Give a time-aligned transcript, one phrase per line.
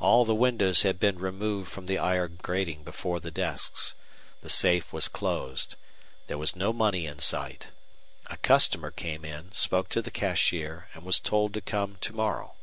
[0.00, 3.94] All the windows had been removed from the iron grating before the desks.
[4.40, 5.76] The safe was closed.
[6.26, 7.68] There was no money in sight.
[8.26, 12.56] A customer came in, spoke to the cashier, and was told to come to morrow.